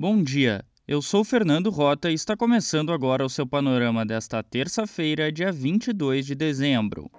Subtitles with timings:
[0.00, 5.32] Bom dia, eu sou Fernando Rota e está começando agora o seu panorama desta terça-feira,
[5.32, 7.10] dia 22 de dezembro.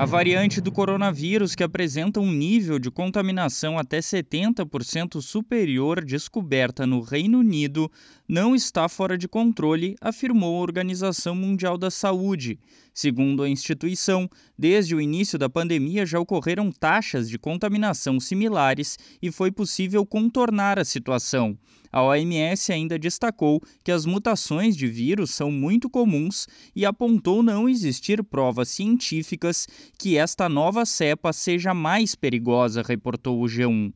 [0.00, 7.02] A variante do coronavírus, que apresenta um nível de contaminação até 70% superior descoberta no
[7.02, 7.92] Reino Unido,
[8.26, 12.58] não está fora de controle, afirmou a Organização Mundial da Saúde.
[12.94, 14.26] Segundo a instituição,
[14.58, 20.78] desde o início da pandemia já ocorreram taxas de contaminação similares e foi possível contornar
[20.78, 21.58] a situação.
[21.92, 27.68] A OMS ainda destacou que as mutações de vírus são muito comuns e apontou não
[27.68, 29.66] existir provas científicas
[29.98, 33.92] que esta nova cepa seja mais perigosa, reportou o G1.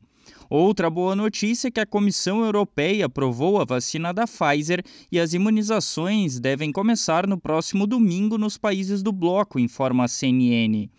[0.49, 5.33] Outra boa notícia é que a Comissão Europeia aprovou a vacina da Pfizer e as
[5.33, 10.89] imunizações devem começar no próximo domingo nos países do bloco, informa a CNN.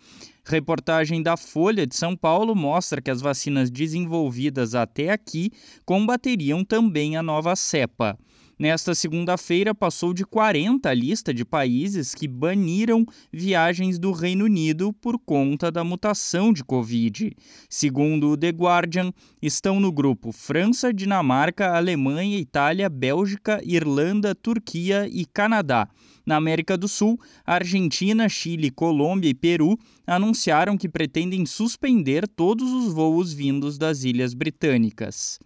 [0.49, 5.51] Reportagem da Folha de São Paulo mostra que as vacinas desenvolvidas até aqui
[5.85, 8.17] combateriam também a nova cepa.
[8.59, 14.91] Nesta segunda-feira, passou de 40 a lista de países que baniram viagens do Reino Unido
[14.93, 17.35] por conta da mutação de Covid.
[17.69, 25.23] Segundo o The Guardian, estão no grupo França, Dinamarca, Alemanha, Itália, Bélgica, Irlanda, Turquia e
[25.23, 25.87] Canadá.
[26.25, 32.91] Na América do Sul, Argentina, Chile, Colômbia e Peru anunciaram que pretendem suspender todos os
[32.91, 35.37] voos vindos das Ilhas Britânicas.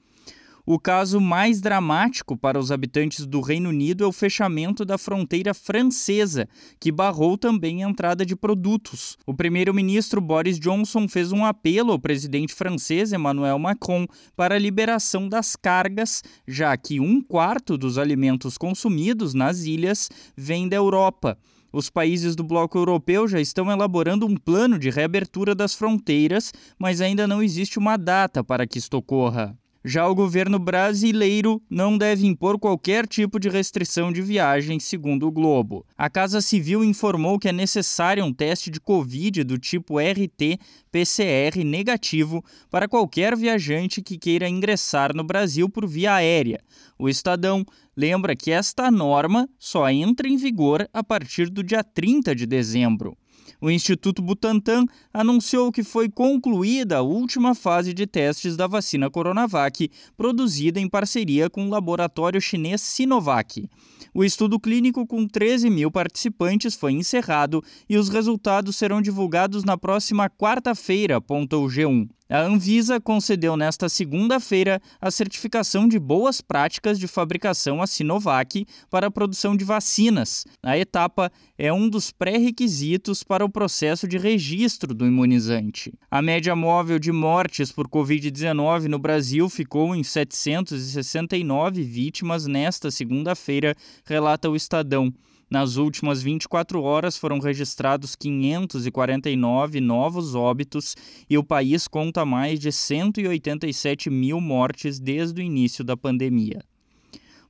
[0.66, 5.56] O caso mais dramático para os habitantes do Reino Unido é o fechamento da fronteira
[5.56, 6.48] francesa,
[6.80, 9.18] que barrou também a entrada de produtos.
[9.26, 15.28] O primeiro-ministro Boris Johnson fez um apelo ao presidente francês Emmanuel Macron para a liberação
[15.28, 21.38] das cargas, já que um quarto dos alimentos consumidos nas ilhas vem da Europa.
[21.74, 27.00] Os países do bloco europeu já estão elaborando um plano de reabertura das fronteiras, mas
[27.00, 29.58] ainda não existe uma data para que isto ocorra.
[29.84, 35.32] Já o governo brasileiro não deve impor qualquer tipo de restrição de viagem, segundo o
[35.32, 35.84] Globo.
[35.98, 42.46] A Casa Civil informou que é necessário um teste de Covid do tipo RT-PCR negativo
[42.70, 46.62] para qualquer viajante que queira ingressar no Brasil por via aérea.
[47.00, 47.66] O Estadão
[47.98, 53.18] lembra que esta norma só entra em vigor a partir do dia 30 de dezembro.
[53.62, 59.90] O Instituto Butantan anunciou que foi concluída a última fase de testes da vacina Coronavac,
[60.18, 63.70] produzida em parceria com o laboratório chinês Sinovac.
[64.14, 69.78] O estudo clínico com 13 mil participantes foi encerrado e os resultados serão divulgados na
[69.78, 72.10] próxima quarta-feira, apontou o G1.
[72.32, 79.08] A Anvisa concedeu nesta segunda-feira a certificação de boas práticas de fabricação à Sinovac para
[79.08, 80.46] a produção de vacinas.
[80.64, 85.94] A etapa é um dos pré-requisitos para o processo de registro do imunizante.
[86.10, 93.76] A média móvel de mortes por Covid-19 no Brasil ficou em 769 vítimas nesta segunda-feira,
[94.06, 95.14] relata o Estadão.
[95.52, 100.96] Nas últimas 24 horas foram registrados 549 novos óbitos
[101.30, 106.64] e o país conta mais de 187 mil mortes desde o início da pandemia.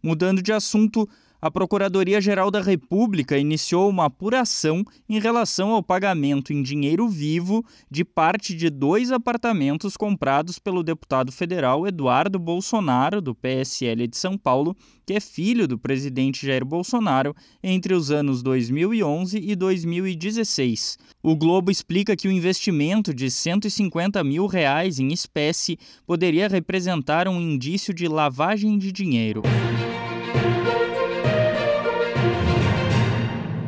[0.01, 1.07] Mudando de assunto,
[1.41, 8.05] a Procuradoria-Geral da República iniciou uma apuração em relação ao pagamento em dinheiro vivo de
[8.05, 14.75] parte de dois apartamentos comprados pelo deputado federal Eduardo Bolsonaro, do PSL de São Paulo,
[15.05, 20.99] que é filho do presidente Jair Bolsonaro, entre os anos 2011 e 2016.
[21.23, 27.41] O Globo explica que o investimento de 150 mil reais em espécie poderia representar um
[27.41, 29.41] indício de lavagem de dinheiro.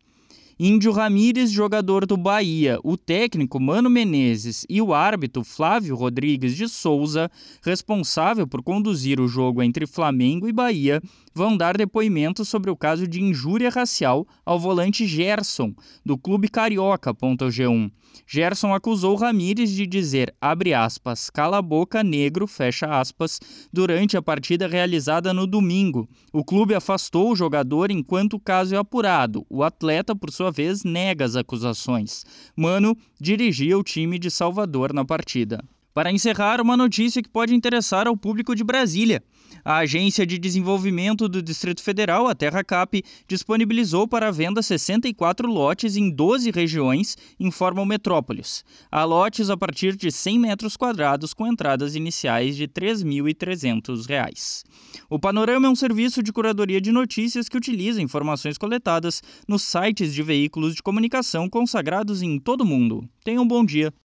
[0.63, 6.69] Índio Ramírez, jogador do Bahia, o técnico Mano Menezes e o árbitro Flávio Rodrigues de
[6.69, 7.31] Souza,
[7.63, 11.01] responsável por conduzir o jogo entre Flamengo e Bahia,
[11.33, 15.75] vão dar depoimento sobre o caso de injúria racial ao volante Gerson,
[16.05, 17.15] do Clube Carioca.
[17.15, 17.91] G1.
[18.27, 23.41] Gerson acusou Ramírez de dizer, abre aspas, cala a boca negro, fecha aspas,
[23.73, 26.09] durante a partida realizada no domingo.
[26.33, 29.47] O clube afastou o jogador enquanto o caso é apurado.
[29.49, 32.25] O atleta, por sua vez, nega as acusações.
[32.57, 35.63] Mano dirigia o time de Salvador na partida.
[35.93, 39.21] Para encerrar, uma notícia que pode interessar ao público de Brasília.
[39.65, 46.09] A Agência de Desenvolvimento do Distrito Federal, a TerraCap, disponibilizou para venda 64 lotes em
[46.09, 48.65] 12 regiões, informa o Metrópolis.
[48.91, 54.63] Há lotes a partir de 100 metros quadrados com entradas iniciais de R$ 3.300.
[55.11, 60.15] O Panorama é um serviço de curadoria de notícias que utiliza informações coletadas nos sites
[60.15, 63.09] de veículos de comunicação consagrados em todo o mundo.
[63.25, 63.93] Tenha um bom dia.